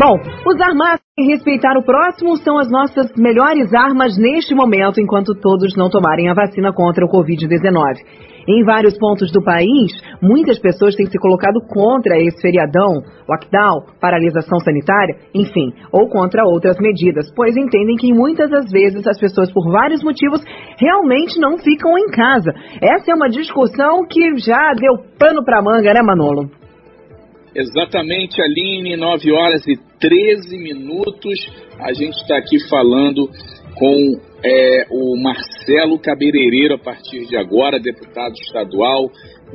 [0.00, 5.38] Bom, usar máscara e respeitar o próximo são as nossas melhores armas neste momento, enquanto
[5.38, 7.98] todos não tomarem a vacina contra o Covid-19.
[8.48, 9.92] Em vários pontos do país,
[10.22, 16.78] muitas pessoas têm se colocado contra esse feriadão, lockdown, paralisação sanitária, enfim, ou contra outras
[16.80, 20.40] medidas, pois entendem que muitas das vezes as pessoas, por vários motivos,
[20.80, 22.54] realmente não ficam em casa.
[22.80, 26.59] Essa é uma discussão que já deu pano para manga, né, Manolo?
[27.54, 31.38] Exatamente, Aline, 9 horas e 13 minutos.
[31.80, 33.28] A gente está aqui falando
[33.74, 39.10] com é, o Marcelo Cabereireiro, a partir de agora, deputado estadual,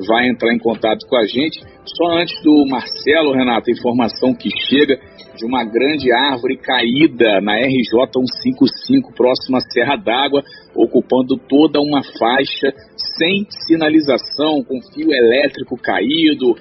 [0.08, 1.60] vai entrar em contato com a gente.
[1.86, 4.96] Só antes do Marcelo, Renato, informação que chega
[5.36, 10.44] de uma grande árvore caída na RJ 155, próxima à Serra d'Água,
[10.76, 12.74] ocupando toda uma faixa
[13.18, 16.56] sem sinalização, com fio elétrico caído.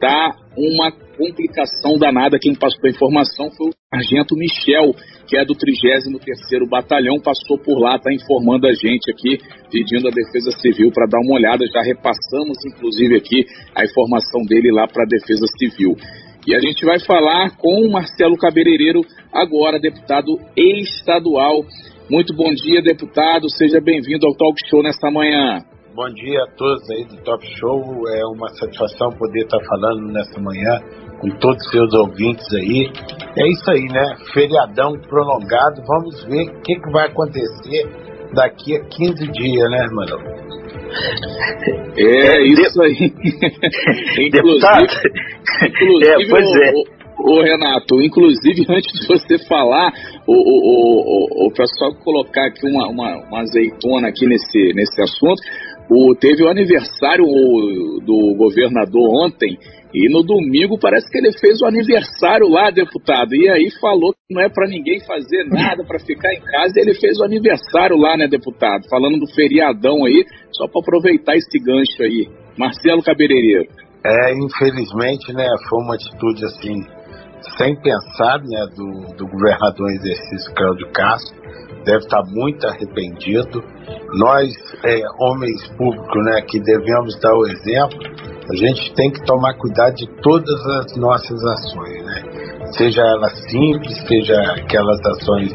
[0.00, 2.38] Tá uma complicação danada.
[2.38, 4.92] Quem passou a informação foi o Sargento Michel,
[5.26, 9.38] que é do 33º Batalhão, passou por lá, está informando a gente aqui,
[9.70, 11.66] pedindo a Defesa Civil para dar uma olhada.
[11.66, 13.44] Já repassamos, inclusive, aqui
[13.74, 15.96] a informação dele lá para a Defesa Civil.
[16.46, 19.00] E a gente vai falar com o Marcelo Cabereireiro,
[19.32, 21.64] agora deputado estadual.
[22.08, 23.50] Muito bom dia, deputado.
[23.50, 25.75] Seja bem-vindo ao Talk Show nesta manhã.
[25.96, 27.80] Bom dia a todos aí do Top Show.
[28.06, 30.78] É uma satisfação poder estar falando nessa manhã
[31.22, 32.92] com todos os seus ouvintes aí.
[33.34, 34.14] É isso aí, né?
[34.34, 35.82] Feriadão prolongado.
[35.86, 37.88] Vamos ver o que, que vai acontecer
[38.34, 40.18] daqui a 15 dias, né, mano?
[41.96, 42.92] É, isso aí.
[44.20, 44.68] inclusive,
[45.62, 46.72] inclusive é, pois é.
[46.74, 49.90] O, o, Renato, inclusive, antes de você falar,
[50.26, 55.40] o, o, o, o pessoal colocar aqui uma, uma, uma azeitona aqui nesse, nesse assunto,
[55.88, 57.24] o, teve o aniversário
[58.04, 59.56] do governador ontem
[59.94, 63.34] e no domingo parece que ele fez o aniversário lá, deputado.
[63.34, 66.74] E aí falou que não é para ninguém fazer nada, para ficar em casa.
[66.76, 68.82] E ele fez o aniversário lá, né, deputado?
[68.90, 72.28] Falando do feriadão aí, só para aproveitar esse gancho aí.
[72.58, 73.68] Marcelo Cabereireiro.
[74.04, 76.74] É, infelizmente, né, foi uma atitude assim,
[77.56, 81.45] sem pensar, né, do, do governador em exercício Cláudio Castro
[81.84, 83.62] deve estar muito arrependido.
[84.14, 84.50] Nós,
[84.84, 87.98] é, homens públicos, né, que devemos dar o exemplo,
[88.50, 92.22] a gente tem que tomar cuidado de todas as nossas ações, né?
[92.72, 95.52] Seja elas simples, seja aquelas ações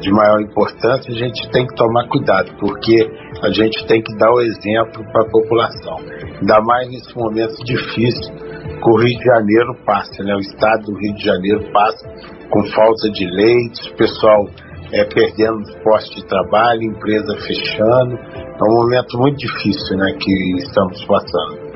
[0.00, 3.08] de maior importância, a gente tem que tomar cuidado, porque
[3.42, 5.96] a gente tem que dar o exemplo para a população.
[6.40, 10.34] Ainda mais nesse momento difícil que o Rio de Janeiro passa, né?
[10.34, 12.08] O estado do Rio de Janeiro passa
[12.50, 14.48] com falta de leitos, pessoal
[14.92, 18.16] é, perdendo postos de trabalho, empresa fechando.
[18.16, 21.68] É um momento muito difícil né, que estamos passando.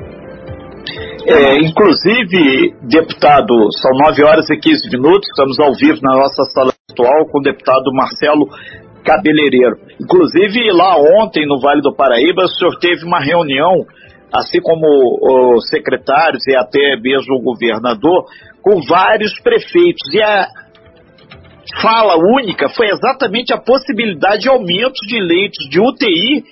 [1.25, 6.73] É, inclusive, deputado, são 9 horas e 15 minutos, estamos ao vivo na nossa sala
[6.89, 8.45] virtual com o deputado Marcelo
[9.05, 9.77] Cabeleireiro.
[10.01, 13.85] Inclusive, lá ontem, no Vale do Paraíba, o senhor teve uma reunião,
[14.33, 18.25] assim como os secretários e até mesmo o governador,
[18.61, 20.13] com vários prefeitos.
[20.13, 20.47] E a,
[21.81, 26.43] fala única foi exatamente a possibilidade de aumento de leitos de UTI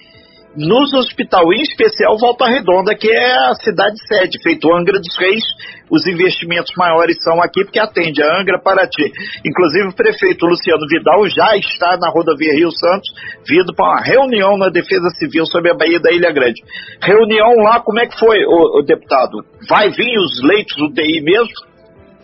[0.55, 5.43] nos hospitais, em especial Volta Redonda, que é a cidade sede, feito Angra dos Reis.
[5.89, 9.11] Os investimentos maiores são aqui, porque atende a Angra, Paraty.
[9.45, 13.09] Inclusive, o prefeito Luciano Vidal já está na rodovia Rio Santos,
[13.47, 16.61] vindo para uma reunião na Defesa Civil sobre a Baía da Ilha Grande.
[17.01, 19.43] Reunião lá, como é que foi, o deputado?
[19.69, 21.70] Vai vir os leitos UTI mesmo?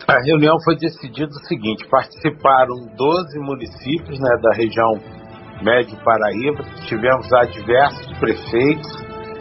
[0.06, 4.92] A reunião foi decidido o seguinte: participaram 12 municípios né, da região
[5.62, 8.88] Médio Paraíba, tivemos lá diversos prefeitos,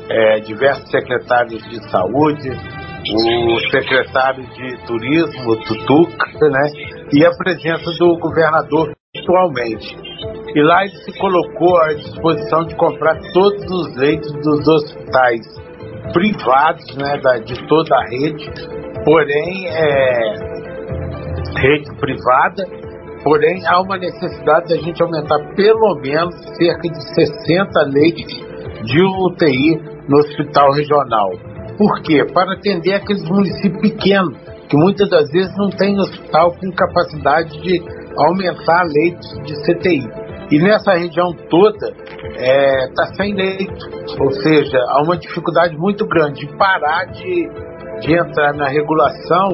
[0.10, 6.70] é, diversos secretários de saúde, o secretário de turismo, Tutuca, né,
[7.14, 9.96] e a presença do governador atualmente.
[10.56, 15.42] E lá ele se colocou à disposição de comprar todos os leitos dos hospitais
[16.14, 18.50] privados né, da, de toda a rede,
[19.04, 20.58] porém é,
[21.60, 22.66] rede privada,
[23.24, 28.48] porém há uma necessidade da gente aumentar pelo menos cerca de 60 leitos
[28.84, 31.32] de UTI no hospital regional.
[31.78, 32.26] Por quê?
[32.34, 37.82] Para atender aqueles municípios pequenos, que muitas das vezes não tem hospital com capacidade de
[38.18, 40.28] aumentar leitos de CTI.
[40.50, 43.86] E nessa região toda está é, tá sem leito,
[44.20, 47.50] ou seja, há uma dificuldade muito grande de parar de,
[48.02, 49.50] de entrar na regulação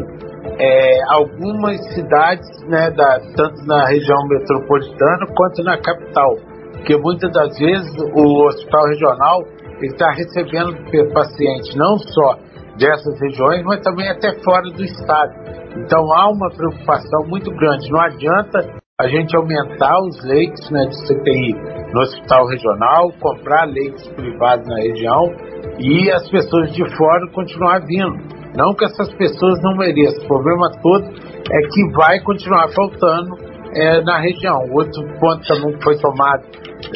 [0.60, 6.36] é, algumas cidades, né, da, tanto na região metropolitana quanto na capital,
[6.74, 9.44] porque muitas das vezes o hospital regional
[9.82, 10.76] está recebendo
[11.14, 12.38] pacientes não só
[12.78, 15.34] dessas regiões, mas também até fora do estado.
[15.78, 17.90] Então há uma preocupação muito grande.
[17.92, 21.54] Não adianta a gente aumentar os leitos né, de CTI
[21.92, 25.34] no hospital regional, comprar leitos privados na região
[25.80, 28.16] e as pessoas de fora continuar vindo.
[28.56, 33.36] Não que essas pessoas não mereçam, o problema todo é que vai continuar faltando
[33.76, 34.60] é, na região.
[34.72, 36.44] Outro ponto também que foi tomado,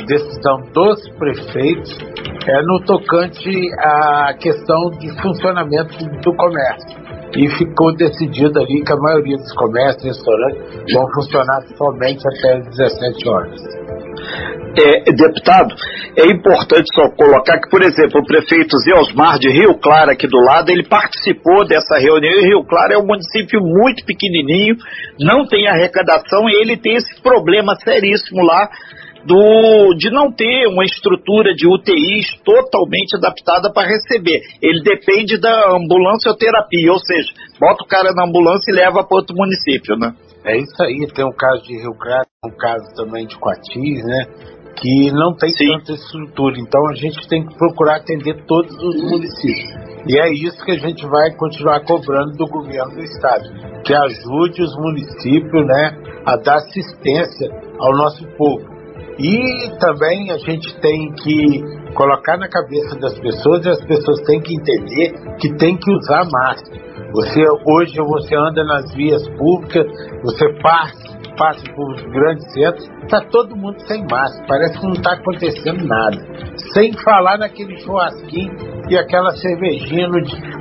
[0.06, 1.98] decisão dos prefeitos,
[2.48, 8.98] é no tocante à questão de funcionamento do comércio e ficou decidido ali que a
[8.98, 13.62] maioria dos comércios e restaurantes vão funcionar somente até as 17 horas.
[14.80, 15.74] É, deputado,
[16.16, 20.28] é importante só colocar que, por exemplo, o prefeito Zé Osmar de Rio Claro, aqui
[20.28, 24.76] do lado, ele participou dessa reunião e Rio Claro é um município muito pequenininho,
[25.20, 28.70] não tem arrecadação e ele tem esse problema seríssimo lá
[29.28, 34.40] do, de não ter uma estrutura de UTIs totalmente adaptada para receber.
[34.62, 39.04] Ele depende da ambulância ou terapia, ou seja, bota o cara na ambulância e leva
[39.04, 40.14] para outro município, né?
[40.46, 44.26] É isso aí, tem um caso de Rio Grande, um caso também de Coatis, né?
[44.80, 45.68] Que não tem Sim.
[45.80, 46.56] tanta estrutura.
[46.58, 49.88] Então a gente tem que procurar atender todos os municípios.
[50.08, 53.44] E é isso que a gente vai continuar cobrando do governo do estado,
[53.84, 58.77] que ajude os municípios, né, a dar assistência ao nosso povo.
[59.20, 61.62] E também a gente tem que
[61.96, 66.24] colocar na cabeça das pessoas e as pessoas têm que entender que tem que usar
[66.32, 66.88] máscara.
[67.14, 69.88] Você hoje você anda nas vias públicas,
[70.22, 75.14] você passa, passa por grandes centros, está todo mundo sem máscara, parece que não está
[75.14, 76.18] acontecendo nada.
[76.74, 78.54] Sem falar naquele churrasquinho
[78.90, 80.18] e aquela cervejinha no.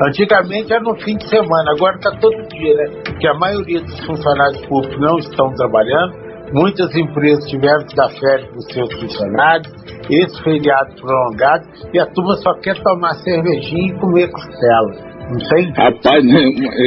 [0.07, 3.03] Antigamente era no fim de semana, agora está todo dia, né?
[3.21, 8.49] Que a maioria dos funcionários públicos não estão trabalhando Muitas empresas tiveram que dar férias
[8.49, 9.73] para os seus funcionários,
[10.09, 15.16] esse feriado prolongado, e a turma só quer tomar cervejinha e comer costela.
[15.29, 15.73] Não tem?
[15.73, 16.39] Rapaz, né,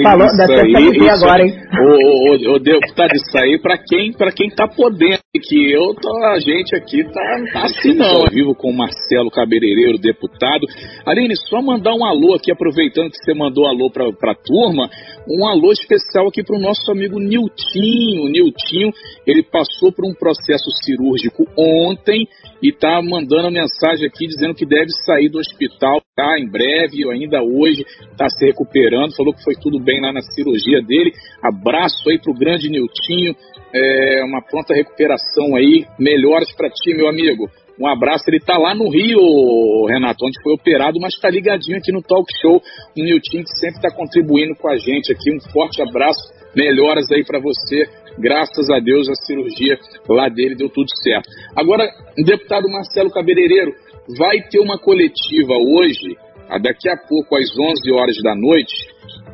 [0.02, 1.54] Falou, isso aí, isso agora, hein?
[1.72, 6.26] O, o, o deputado, isso aí para quem, pra quem tá podendo, que eu tô,
[6.26, 7.22] a gente aqui tá,
[7.52, 8.24] tá assim não.
[8.24, 10.66] Eu vivo com o Marcelo Cabeleireiro, deputado.
[11.06, 14.90] Aline, só mandar um alô aqui, aproveitando que você mandou alô pra, pra turma,
[15.28, 18.30] um alô especial aqui pro nosso amigo Niltinho.
[18.30, 18.92] Niltinho,
[19.28, 22.26] ele passou por um processo cirúrgico ontem
[22.64, 26.40] e tá mandando a mensagem aqui dizendo que deve sair do hospital, tá?
[26.40, 27.86] Em breve, ou ainda hoje,
[28.18, 29.16] tá se recuperando.
[29.16, 31.12] Falou que foi tudo bem lá na cirurgia dele.
[31.44, 33.36] Abraço aí pro grande Niltinho.
[33.74, 35.86] É, uma pronta recuperação aí.
[36.00, 37.50] Melhoras para ti, meu amigo.
[37.80, 38.26] Um abraço.
[38.28, 42.26] Ele tá lá no Rio, Renato, onde foi operado, mas tá ligadinho aqui no Talk
[42.42, 42.58] Show.
[42.98, 45.32] O Niltinho que sempre tá contribuindo com a gente aqui.
[45.32, 46.22] Um forte abraço.
[46.56, 47.86] Melhoras aí para você
[48.20, 49.80] Graças a Deus a cirurgia
[50.10, 51.30] lá dele deu tudo certo.
[51.56, 53.74] Agora, deputado Marcelo Cabeleireiro
[54.18, 56.18] vai ter uma coletiva hoje,
[56.58, 58.76] daqui a pouco às 11 horas da noite,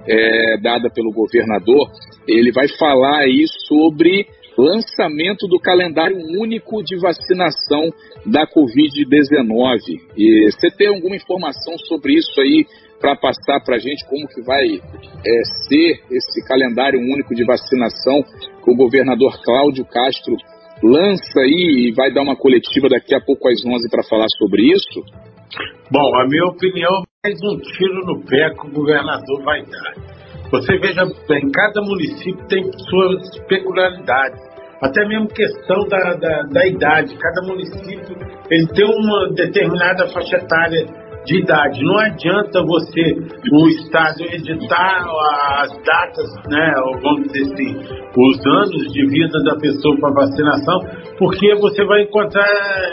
[0.07, 1.89] é, dada pelo governador.
[2.27, 4.25] Ele vai falar aí sobre
[4.57, 7.89] lançamento do calendário único de vacinação
[8.25, 9.79] da Covid-19.
[10.17, 12.65] E você tem alguma informação sobre isso aí
[13.00, 18.23] para passar para a gente como que vai é, ser esse calendário único de vacinação
[18.63, 20.35] que o governador Cláudio Castro
[20.81, 24.71] lança aí e vai dar uma coletiva daqui a pouco às 11 para falar sobre
[24.71, 25.03] isso?
[25.92, 29.94] Bom, a minha opinião mais um tiro no pé que o governador vai dar.
[30.52, 34.40] Você veja bem, cada município tem suas peculiaridades,
[34.81, 37.18] até mesmo questão da, da, da idade.
[37.18, 38.18] Cada município
[38.50, 40.85] ele tem uma determinada faixa etária
[41.25, 41.83] de idade.
[41.83, 43.17] Não adianta você,
[43.51, 45.05] o Estado, editar
[45.59, 47.75] as datas, né, vamos dizer assim,
[48.15, 50.79] os anos de vida da pessoa para vacinação,
[51.17, 52.45] porque você vai encontrar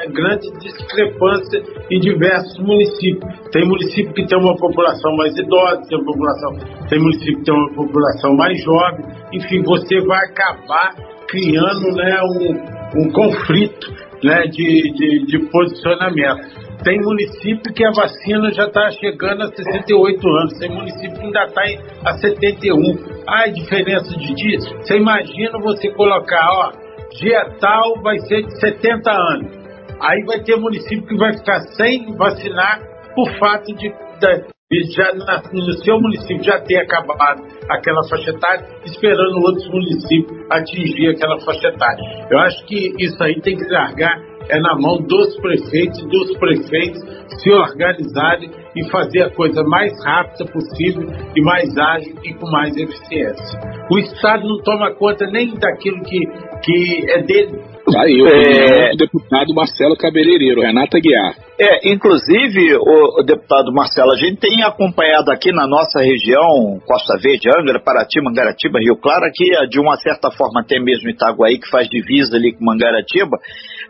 [0.08, 3.50] grande discrepância em diversos municípios.
[3.52, 6.50] Tem município que tem uma população mais idosa, tem, população,
[6.88, 10.94] tem município que tem uma população mais jovem, enfim, você vai acabar
[11.28, 13.90] criando né, um, um conflito
[14.22, 16.71] né, de, de, de posicionamento.
[16.84, 21.44] Tem município que a vacina já está chegando a 68 anos, tem município que ainda
[21.44, 21.62] está
[22.04, 23.22] a 71.
[23.28, 24.68] Ah, diferença de dias.
[24.68, 26.72] Você imagina você colocar, ó,
[27.20, 29.52] dia tal vai ser de 70 anos.
[30.00, 32.80] Aí vai ter município que vai ficar sem vacinar
[33.14, 35.12] por fato de, de já
[35.52, 41.68] no seu município já ter acabado aquela faixa etária, esperando outros municípios atingir aquela faixa
[41.68, 42.26] etária.
[42.28, 47.00] Eu acho que isso aí tem que largar é na mão dos prefeitos, dos prefeitos
[47.40, 52.76] se organizarem e fazer a coisa mais rápida possível e mais ágil e com mais
[52.76, 53.60] eficiência.
[53.90, 56.20] O Estado não toma conta nem daquilo que,
[56.62, 57.72] que é dele.
[57.90, 58.96] Tá aí, o é...
[58.96, 61.34] deputado Marcelo Cabeleireiro, Renata Guiar.
[61.58, 67.18] É, inclusive, o, o, deputado Marcelo, a gente tem acompanhado aqui na nossa região, Costa
[67.18, 71.68] Verde, Angra, Paraty, Mangaratiba, Rio Claro, aqui de uma certa forma até mesmo Itaguaí, que
[71.68, 73.36] faz divisa ali com Mangaratiba,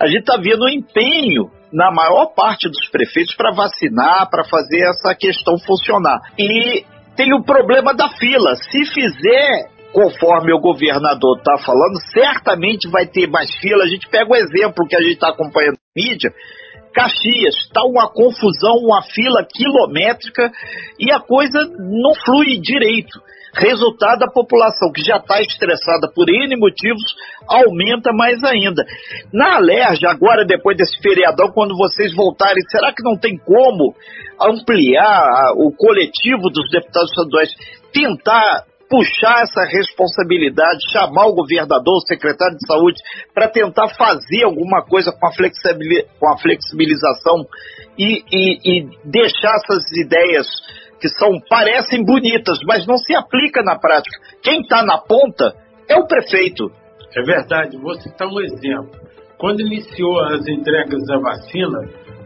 [0.03, 4.81] a gente está vendo o empenho na maior parte dos prefeitos para vacinar, para fazer
[4.81, 6.19] essa questão funcionar.
[6.37, 6.85] E
[7.17, 8.57] tem o problema da fila.
[8.57, 13.85] Se fizer conforme o governador está falando, certamente vai ter mais fila.
[13.85, 16.33] A gente pega o exemplo que a gente está acompanhando na mídia.
[16.93, 20.51] Caxias, está uma confusão, uma fila quilométrica
[20.99, 23.21] e a coisa não flui direito.
[23.55, 27.15] Resultado, a população que já está estressada por N motivos
[27.47, 28.83] aumenta mais ainda.
[29.31, 33.95] Na Alerj, agora depois desse feriadão, quando vocês voltarem, será que não tem como
[34.41, 37.51] ampliar o coletivo dos deputados estaduais,
[37.93, 43.01] tentar puxar essa responsabilidade, chamar o governador, o secretário de saúde,
[43.33, 45.31] para tentar fazer alguma coisa com a,
[46.21, 47.47] com a flexibilização
[47.99, 50.47] e, e, e deixar essas ideias
[51.01, 54.15] que são parecem bonitas, mas não se aplica na prática.
[54.43, 55.55] Quem está na ponta
[55.89, 56.71] é o prefeito.
[57.17, 57.79] É verdade.
[57.79, 58.91] Vou citar um exemplo.
[59.39, 61.79] Quando iniciou as entregas da vacina,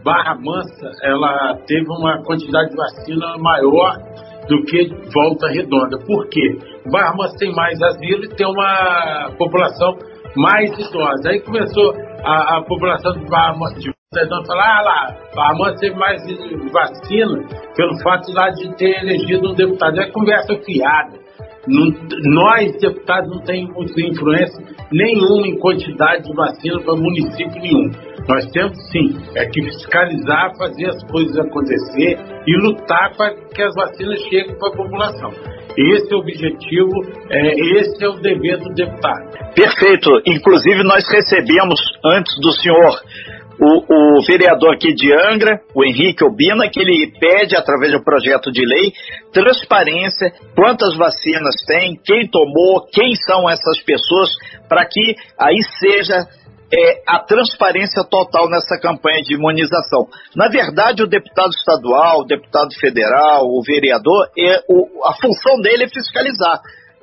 [0.03, 3.95] Barra Mansa ela teve uma quantidade de vacina maior
[4.47, 5.97] do que Volta Redonda.
[6.05, 6.57] Por quê?
[6.91, 9.97] Barra Mansa tem mais asilo e tem uma população
[10.35, 11.29] mais idosa.
[11.29, 15.57] Aí começou a, a população de Barra Mansa de Redonda a falar, ah lá, Barra
[15.57, 16.21] Mansa teve mais
[16.71, 19.99] vacina pelo fato lá de ter elegido um deputado.
[19.99, 21.26] É conversa fiada.
[21.67, 21.91] Não,
[22.33, 27.91] nós, deputados, não temos influência nenhuma em quantidade de vacina para município nenhum.
[28.27, 33.73] Nós temos sim, é que fiscalizar, fazer as coisas acontecer e lutar para que as
[33.75, 35.31] vacinas cheguem para a população.
[35.77, 36.91] Esse é o objetivo,
[37.29, 39.53] é, esse é o dever do deputado.
[39.53, 40.09] Perfeito.
[40.25, 42.99] Inclusive, nós recebemos, antes do senhor
[43.59, 48.51] o, o, vereador aqui de Angra, o Henrique Obina, que ele pede, através do projeto
[48.51, 48.93] de lei,
[49.33, 54.29] transparência, quantas vacinas tem, quem tomou, quem são essas pessoas,
[54.69, 56.27] para que aí seja
[56.71, 60.07] é, a transparência total nessa campanha de imunização.
[60.35, 65.85] Na verdade, o deputado estadual, o deputado federal, o vereador, é, o, a função dele
[65.85, 66.59] é fiscalizar,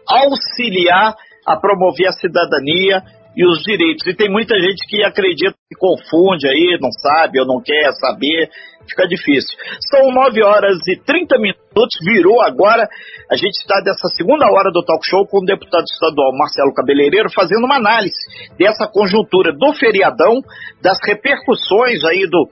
[0.07, 1.15] auxiliar
[1.47, 3.03] a promover a cidadania
[3.37, 4.07] e os direitos.
[4.07, 8.49] E tem muita gente que acredita que confunde aí, não sabe ou não quer saber,
[8.89, 9.57] fica difícil.
[9.91, 12.89] São 9 horas e 30 minutos, virou agora.
[13.31, 17.31] A gente está dessa segunda hora do talk show com o deputado estadual Marcelo Cabeleireiro
[17.35, 18.17] fazendo uma análise
[18.59, 20.41] dessa conjuntura do feriadão,
[20.83, 22.49] das repercussões aí do,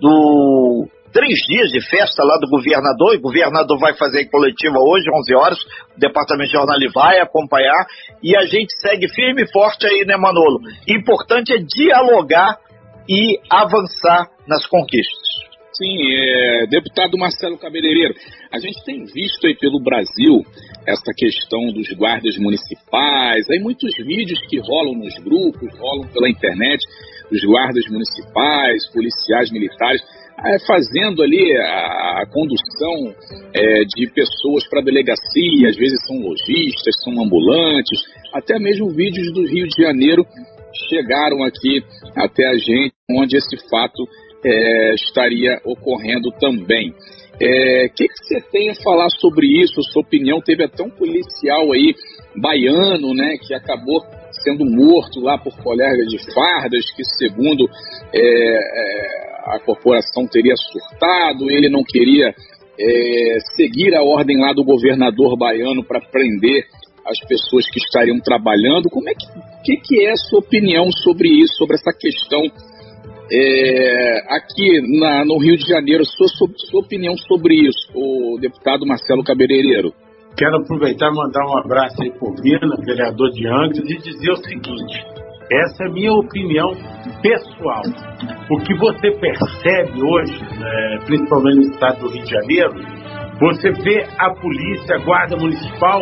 [0.00, 5.10] do três dias de festa lá do governador, e o governador vai fazer coletiva hoje,
[5.10, 5.58] 11 horas,
[5.96, 7.86] o departamento de jornal vai acompanhar,
[8.22, 10.60] e a gente segue firme e forte aí, né, Manolo?
[10.88, 12.58] Importante é dialogar
[13.08, 15.52] e avançar nas conquistas.
[15.74, 18.14] Sim, é, deputado Marcelo Cabeleireiro,
[18.52, 20.44] a gente tem visto aí pelo Brasil
[20.86, 26.78] essa questão dos guardas municipais, aí muitos vídeos que rolam nos grupos, rolam pela internet,
[27.30, 30.02] os guardas municipais, policiais militares,
[30.66, 33.14] fazendo ali a, a condução
[33.54, 38.00] é, de pessoas para a delegacia, às vezes são lojistas, são ambulantes,
[38.32, 40.24] até mesmo vídeos do Rio de Janeiro
[40.88, 41.82] chegaram aqui
[42.16, 44.02] até a gente, onde esse fato
[44.44, 46.90] é, estaria ocorrendo também.
[46.90, 49.82] O é, que, que você tem a falar sobre isso?
[49.82, 50.40] Sua opinião?
[50.40, 51.94] Teve até um policial aí,
[52.36, 54.00] baiano, né, que acabou
[54.42, 57.68] sendo morto lá por colegas de fardas, que segundo
[58.12, 62.34] é, é, a corporação teria surtado, ele não queria
[62.78, 66.64] é, seguir a ordem lá do governador baiano para prender
[67.06, 68.88] as pessoas que estariam trabalhando.
[68.88, 69.26] Como é que,
[69.64, 72.42] que, que é a sua opinião sobre isso, sobre essa questão
[73.30, 76.04] é, aqui na, no Rio de Janeiro?
[76.04, 79.92] Sua, sua, opinião sobre isso, o deputado Marcelo Cabeleireiro?
[80.36, 84.36] Quero aproveitar e mandar um abraço aí por Vina, vereador de Angra, e dizer o
[84.36, 85.04] seguinte:
[85.50, 86.70] essa é a minha opinião
[87.20, 87.82] pessoal.
[88.50, 92.74] O que você percebe hoje, né, principalmente no estado do Rio de Janeiro,
[93.38, 96.00] você vê a polícia, a guarda municipal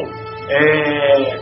[0.48, 1.38] é,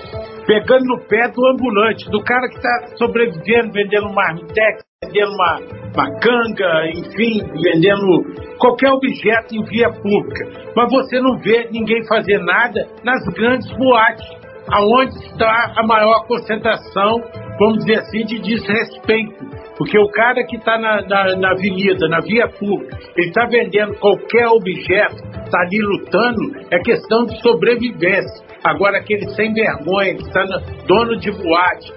[0.47, 5.59] pegando no pé do ambulante, do cara que está sobrevivendo, vendendo marmitex, vendendo uma,
[5.95, 10.73] uma canga, enfim, vendendo qualquer objeto em via pública.
[10.77, 14.27] Mas você não vê ninguém fazer nada nas grandes boates,
[14.71, 17.21] aonde está a maior concentração,
[17.59, 19.59] vamos dizer assim, de desrespeito.
[19.77, 23.95] Porque o cara que está na, na, na, avenida, na via pública, ele está vendendo
[23.95, 25.15] qualquer objeto,
[25.45, 28.45] está ali lutando, é questão de sobrevivência.
[28.65, 30.45] Agora, aquele sem vergonha, que está
[30.87, 31.93] dono de boate,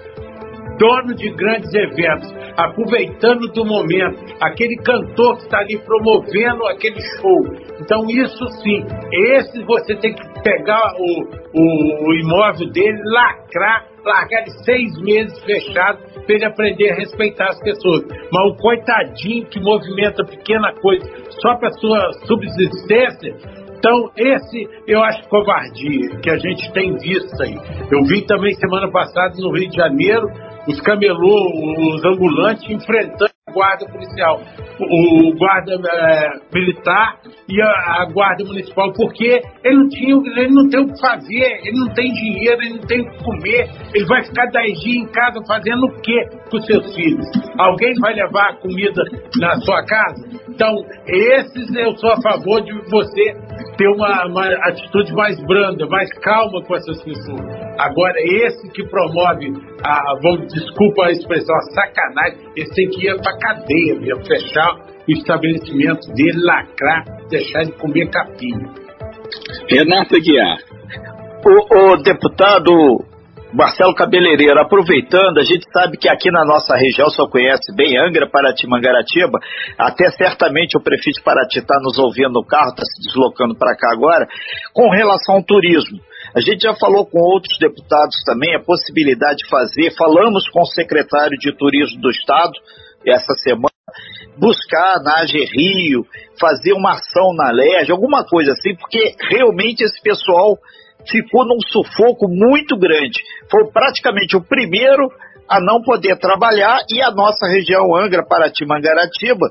[0.82, 7.38] dono de grandes eventos, aproveitando do momento, aquele cantor que está ali promovendo aquele show.
[7.80, 11.22] Então, isso sim, esse você tem que pegar o,
[11.54, 17.46] o, o imóvel dele, lacrar, largar ele seis meses fechado para ele aprender a respeitar
[17.50, 18.02] as pessoas.
[18.32, 21.08] Mas o coitadinho que movimenta pequena coisa
[21.40, 27.56] só para sua subsistência, então, esse eu acho covardia que a gente tem visto aí.
[27.90, 30.28] Eu vi também semana passada no Rio de Janeiro
[30.68, 34.40] os camelô, os ambulantes enfrentando a guarda policial,
[34.78, 40.68] o, guarda é, militar e a, a, guarda municipal, porque ele não, tinha, ele não
[40.68, 44.04] tem o que fazer, ele não tem dinheiro, ele não tem o que comer, ele
[44.06, 47.26] vai ficar dez dias em casa fazendo o quê com seus filhos?
[47.58, 49.02] Alguém vai levar a comida
[49.40, 50.42] na sua casa?
[50.48, 50.72] Então,
[51.06, 53.34] esses eu sou a favor de você
[53.82, 57.40] ter uma, uma atitude mais branda, mais calma com essas pessoas.
[57.78, 63.20] Agora, esse que promove, a, vamos, desculpa a expressão, a sacanagem, esse tem que ir
[63.20, 64.76] para cadeia mesmo, fechar
[65.08, 68.54] o estabelecimento dele, lacrar, deixar ele comer capim.
[69.68, 70.58] Renata Guiar.
[71.44, 73.04] O, o deputado
[73.52, 78.28] Marcelo Cabeleireiro, aproveitando, a gente sabe que aqui na nossa região só conhece bem Angra,
[78.30, 79.38] Paraty, Mangaratiba,
[79.78, 83.92] até certamente o prefeito Paraty está nos ouvindo no carro, está se deslocando para cá
[83.92, 84.26] agora,
[84.72, 86.00] com relação ao turismo.
[86.34, 90.66] A gente já falou com outros deputados também a possibilidade de fazer, falamos com o
[90.66, 92.52] secretário de Turismo do Estado
[93.06, 93.68] essa semana,
[94.38, 96.06] buscar na AG Rio,
[96.40, 100.56] fazer uma ação na LERJ, alguma coisa assim, porque realmente esse pessoal
[101.08, 103.20] ficou num sufoco muito grande.
[103.50, 105.10] Foi praticamente o primeiro
[105.48, 109.46] a não poder trabalhar e a nossa região Angra, Paraty, Mangaratiba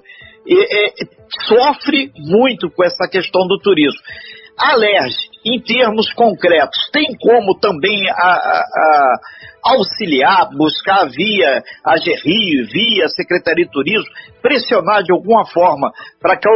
[1.47, 3.99] sofre muito com essa questão do turismo.
[4.57, 4.75] A
[5.45, 9.19] em termos concretos, tem como também a, a
[9.63, 14.09] auxiliar, buscar via a GRI, via Secretaria de Turismo,
[14.41, 15.91] pressionar de alguma forma
[16.21, 16.47] para que,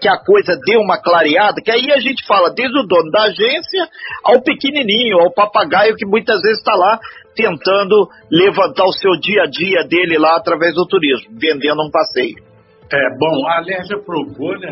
[0.00, 3.24] que a coisa dê uma clareada, que aí a gente fala desde o dono da
[3.24, 3.88] agência
[4.24, 6.98] ao pequenininho, ao papagaio que muitas vezes está lá
[7.34, 12.53] tentando levantar o seu dia a dia dele lá através do turismo, vendendo um passeio.
[12.94, 14.70] É, bom, a Alerj aprovou né,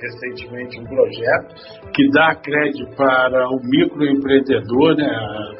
[0.00, 1.56] recentemente um projeto
[1.92, 5.10] que dá crédito para o microempreendedor, né,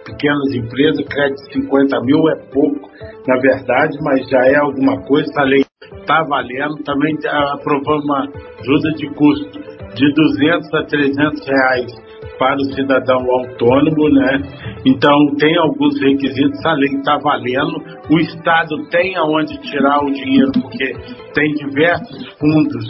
[0.07, 2.89] pequenas empresas, crédito de 50 mil é pouco,
[3.27, 5.65] na verdade, mas já é alguma coisa, a lei
[6.01, 6.77] está valendo.
[6.85, 8.29] Também aprovamos uma
[8.61, 9.59] ajuda de custo
[9.97, 12.08] de 200 a 300 reais
[12.39, 14.41] para o cidadão autônomo, né?
[14.87, 20.53] Então tem alguns requisitos, a lei está valendo, o Estado tem aonde tirar o dinheiro,
[20.53, 20.95] porque
[21.35, 22.87] tem diversos fundos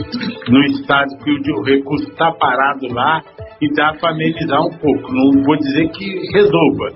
[0.48, 3.22] no Estado que o recurso está parado lá
[3.60, 5.12] e dá para amenizar um pouco.
[5.12, 6.92] Não vou dizer que resolva,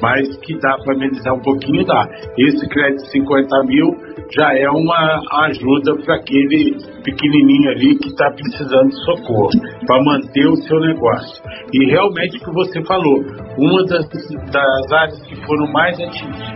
[0.00, 2.08] mas que dá para amenizar um pouquinho, dá.
[2.38, 3.88] Esse crédito de 50 mil
[4.36, 9.50] já é uma ajuda para aquele pequenininho ali que está precisando de socorro,
[9.86, 11.42] para manter o seu negócio.
[11.72, 13.18] E realmente o que você falou,
[13.58, 14.08] uma das,
[14.50, 15.98] das áreas que foram mais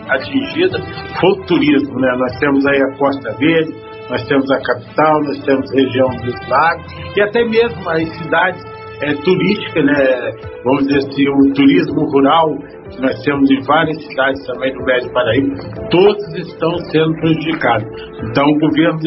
[0.08, 0.82] atingidas
[1.20, 2.16] foi o turismo, né?
[2.18, 3.74] Nós temos aí a Costa Verde,
[4.08, 9.14] nós temos a capital, nós temos região dos lagos e até mesmo as cidades é,
[9.14, 10.30] turística, né?
[10.64, 12.56] vamos dizer assim, o turismo rural,
[12.90, 15.54] que nós temos em várias cidades também do Médio Paraíba,
[15.90, 17.86] todos estão sendo prejudicados.
[18.30, 18.98] Então, o governo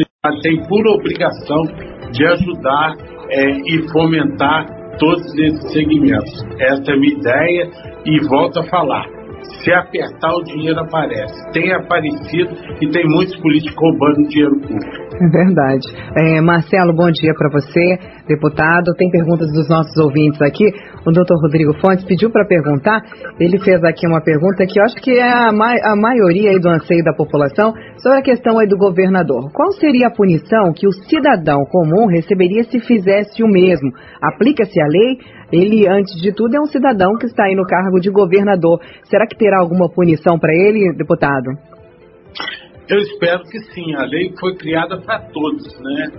[0.41, 1.63] tem por obrigação
[2.11, 2.93] de ajudar
[3.29, 4.65] é, e fomentar
[4.99, 6.43] todos esses segmentos.
[6.59, 7.69] Essa é a minha ideia
[8.05, 9.18] e volto a falar
[9.63, 11.33] se apertar, o dinheiro aparece.
[11.51, 12.49] Tem aparecido
[12.81, 15.09] e tem muitos políticos roubando dinheiro público.
[15.21, 15.85] É verdade.
[16.15, 18.93] É, Marcelo, bom dia para você, deputado.
[18.97, 20.63] Tem perguntas dos nossos ouvintes aqui.
[21.05, 23.01] O doutor Rodrigo Fontes pediu para perguntar.
[23.39, 26.69] Ele fez aqui uma pergunta que eu acho que é a, ma a maioria do
[26.69, 29.51] anseio da população sobre a questão aí do governador.
[29.51, 33.91] Qual seria a punição que o cidadão comum receberia se fizesse o mesmo?
[34.21, 35.17] Aplica-se a lei?
[35.51, 38.79] Ele, antes de tudo, é um cidadão que está aí no cargo de governador.
[39.05, 41.49] Será que terá alguma punição para ele, deputado?
[42.89, 43.95] Eu espero que sim.
[43.95, 46.11] A lei foi criada para todos, né?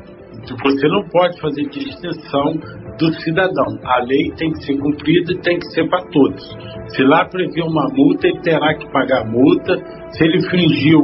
[0.64, 2.54] Você não pode fazer distinção
[2.98, 3.78] do cidadão.
[3.84, 6.42] A lei tem que ser cumprida e tem que ser para todos.
[6.88, 9.76] Se lá prevê uma multa, ele terá que pagar a multa.
[10.12, 11.00] Se ele infringiu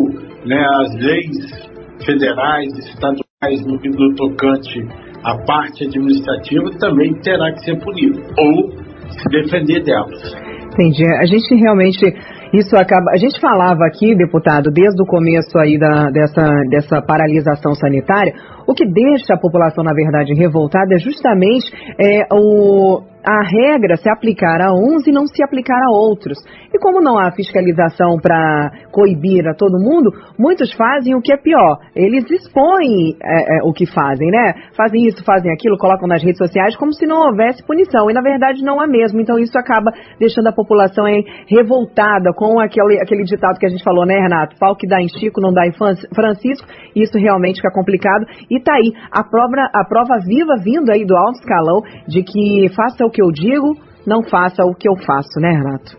[0.47, 1.69] né, as leis
[2.05, 4.81] federais, estaduais no, no tocante
[5.27, 8.71] a parte administrativa também terá que ser punida ou
[9.11, 10.56] se defender delas.
[10.77, 11.07] Entendi.
[11.07, 12.05] A gente realmente
[12.53, 13.11] isso acaba.
[13.11, 18.35] A gente falava aqui, deputado, desde o começo aí da, dessa, dessa paralisação sanitária,
[18.67, 24.09] o que deixa a população, na verdade, revoltada é justamente é, o, a regra se
[24.09, 26.39] aplicar a uns e não se aplicar a outros.
[26.73, 31.37] E como não há fiscalização para coibir a todo mundo, muitos fazem o que é
[31.37, 31.79] pior.
[31.95, 34.55] Eles expõem é, é, o que fazem, né?
[34.77, 38.09] Fazem isso, fazem aquilo, colocam nas redes sociais como se não houvesse punição.
[38.09, 39.21] E na verdade não há mesmo.
[39.21, 43.83] Então isso acaba deixando a população hein, revoltada com aquele, aquele ditado que a gente
[43.83, 44.57] falou, né, Renato?
[44.61, 45.73] Pau que dá em Chico não dá em
[46.15, 46.69] Francisco.
[46.95, 48.25] Isso realmente fica complicado.
[48.49, 52.69] E tá aí a prova, a prova viva vindo aí do alto escalão de que
[52.77, 53.73] faça o que eu digo,
[54.07, 55.97] não faça o que eu faço, né, Renato?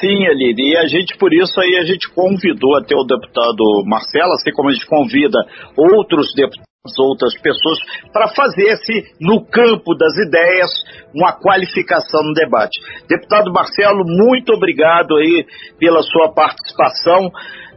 [0.00, 4.32] Sim, Aline, e a gente, por isso aí, a gente convidou até o deputado Marcelo,
[4.32, 5.38] assim como a gente convida
[5.76, 6.66] outros deputados,
[6.98, 7.78] outras pessoas,
[8.12, 10.70] para fazer esse, no campo das ideias,
[11.14, 12.80] uma qualificação no debate.
[13.08, 15.46] Deputado Marcelo, muito obrigado aí
[15.78, 17.30] pela sua participação.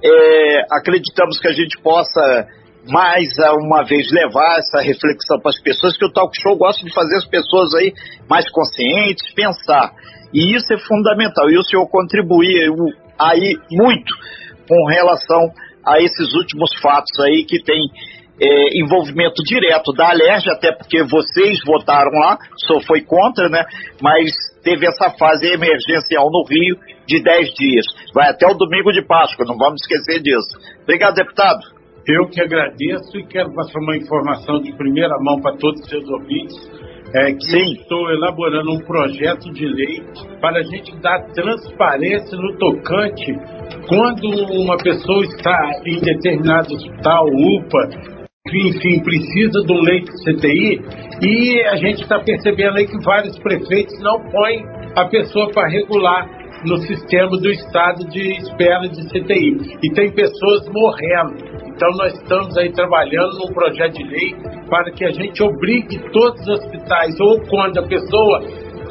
[0.04, 2.48] É, acreditamos que a gente possa
[2.90, 6.94] mais uma vez levar essa reflexão para as pessoas, que o talk show gosta de
[6.94, 7.94] fazer as pessoas aí
[8.30, 9.92] mais conscientes, pensar.
[10.34, 11.50] E isso é fundamental.
[11.50, 12.74] E o senhor contribuiu
[13.20, 14.14] aí muito
[14.68, 15.52] com relação
[15.86, 17.90] a esses últimos fatos aí que tem
[18.40, 23.64] é, envolvimento direto da Alerj, até porque vocês votaram lá, só foi contra, né?
[24.02, 24.32] Mas
[24.64, 27.86] teve essa fase emergencial no Rio de 10 dias.
[28.16, 30.58] Vai até o domingo de Páscoa, não vamos esquecer disso.
[30.84, 31.81] Obrigado, deputado.
[32.08, 36.08] Eu que agradeço e quero passar uma informação de primeira mão para todos os seus
[36.10, 36.56] ouvintes.
[37.14, 37.74] É que Sim.
[37.74, 40.02] estou elaborando um projeto de lei
[40.40, 43.34] para a gente dar transparência no tocante
[43.88, 50.82] quando uma pessoa está em determinado hospital, UPA, enfim, precisa de um leito CTI
[51.22, 56.28] e a gente está percebendo aí que vários prefeitos não põem a pessoa para regular
[56.66, 59.78] no sistema do estado de espera de CTI.
[59.84, 61.51] E tem pessoas morrendo.
[61.82, 64.36] Então nós estamos aí trabalhando num projeto de lei
[64.70, 68.40] para que a gente obrigue todos os hospitais, ou quando a pessoa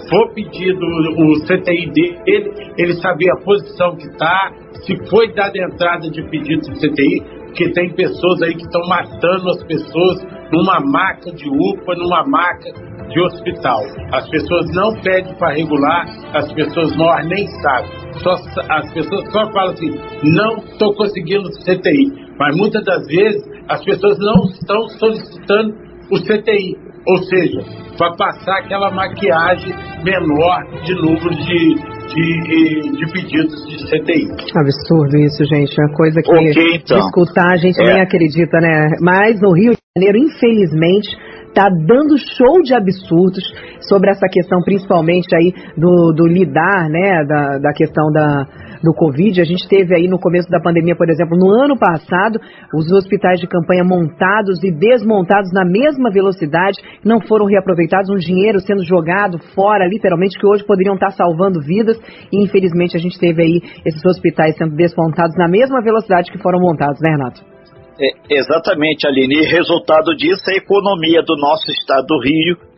[0.08, 4.52] for pedir o CTI dele, ele saber a posição que está,
[4.84, 9.50] se foi dada entrada de pedido de CTI, porque tem pessoas aí que estão matando
[9.50, 12.72] as pessoas numa maca de UPA, numa maca
[13.10, 13.80] de hospital.
[14.12, 17.90] As pessoas não pedem para regular, as pessoas morrem nem sabem.
[18.22, 18.34] Só,
[18.68, 19.90] as pessoas só falam assim,
[20.24, 22.30] não estou conseguindo CTI.
[22.38, 25.74] Mas muitas das vezes as pessoas não estão solicitando
[26.10, 27.60] o CTI, ou seja,
[27.96, 31.74] para passar aquela maquiagem menor de número de,
[32.14, 34.26] de, de, pedidos de CTI.
[34.56, 35.78] Absurdo isso, gente.
[35.78, 36.98] É uma coisa que okay, então.
[36.98, 37.84] escutar a gente é.
[37.84, 38.88] nem acredita, né?
[39.00, 41.08] Mas no Rio de Janeiro, infelizmente,
[41.50, 43.44] está dando show de absurdos
[43.88, 48.46] sobre essa questão, principalmente aí do, do lidar, né, da, da questão da,
[48.82, 49.40] do Covid.
[49.40, 52.38] A gente teve aí no começo da pandemia, por exemplo, no ano passado,
[52.74, 58.60] os hospitais de campanha montados e desmontados na mesma velocidade, não foram reaproveitados, um dinheiro
[58.60, 61.98] sendo jogado fora, literalmente, que hoje poderiam estar salvando vidas,
[62.32, 66.60] e infelizmente a gente teve aí esses hospitais sendo desmontados na mesma velocidade que foram
[66.60, 67.59] montados, né, Renato?
[68.00, 69.42] É, exatamente, Aline.
[69.42, 72.70] E resultado disso é a economia do nosso estado do Rio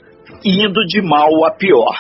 [0.44, 1.94] indo de mal a pior.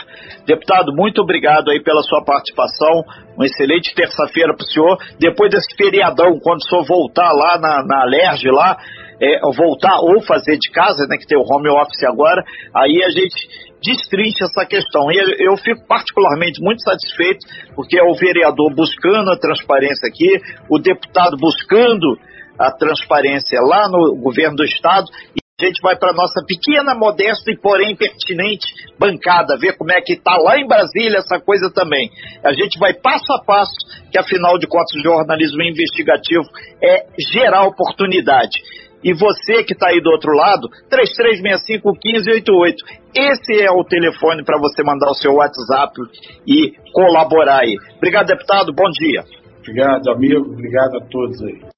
[0.44, 3.04] Deputado, muito obrigado aí pela sua participação.
[3.36, 4.98] Uma excelente terça-feira para o senhor.
[5.20, 8.76] Depois desse feriadão, quando o senhor voltar lá na, na Alerj, lá,
[9.20, 12.42] é, voltar ou fazer de casa, né, que tem o home office agora,
[12.74, 13.36] aí a gente
[13.84, 15.12] destrincha essa questão.
[15.12, 20.40] E eu, eu fico particularmente muito satisfeito, porque é o vereador buscando a transparência aqui,
[20.68, 22.18] o deputado buscando
[22.58, 26.94] a transparência lá no governo do estado e a gente vai para a nossa pequena,
[26.94, 28.66] modesta e porém pertinente
[28.98, 32.10] bancada, ver como é que está lá em Brasília essa coisa também.
[32.44, 33.76] A gente vai passo a passo,
[34.10, 36.42] que afinal de contas o jornalismo investigativo
[36.82, 38.60] é gerar oportunidade.
[39.04, 42.74] E você que está aí do outro lado, 3365-1588.
[43.14, 45.92] Esse é o telefone para você mandar o seu WhatsApp
[46.46, 47.76] e colaborar aí.
[47.96, 48.72] Obrigado, deputado.
[48.72, 49.24] Bom dia.
[49.58, 50.52] Obrigado, amigo.
[50.52, 51.72] Obrigado a todos aí.